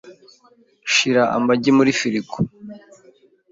[0.93, 2.35] Shira amagi muri firigo.